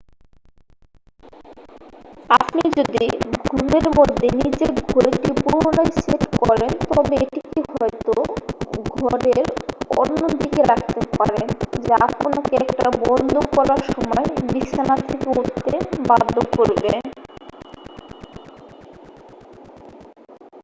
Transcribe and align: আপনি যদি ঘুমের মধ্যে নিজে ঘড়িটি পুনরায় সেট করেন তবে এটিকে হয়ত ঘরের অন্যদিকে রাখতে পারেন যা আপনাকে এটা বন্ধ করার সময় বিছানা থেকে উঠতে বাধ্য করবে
আপনি 2.37 2.63
যদি 2.77 3.05
ঘুমের 3.45 3.85
মধ্যে 3.97 4.27
নিজে 4.39 4.65
ঘড়িটি 4.85 5.29
পুনরায় 5.43 5.91
সেট 5.97 6.21
করেন 6.41 6.71
তবে 6.87 7.15
এটিকে 7.23 7.59
হয়ত 7.71 8.07
ঘরের 8.95 9.45
অন্যদিকে 9.97 10.61
রাখতে 10.63 11.01
পারেন 11.13 11.47
যা 11.83 11.95
আপনাকে 12.07 12.55
এটা 12.63 12.87
বন্ধ 13.01 13.33
করার 13.55 13.81
সময় 13.89 14.27
বিছানা 14.47 14.95
থেকে 15.03 15.27
উঠতে 15.39 15.73
বাধ্য 16.09 16.35
করবে 16.55 16.91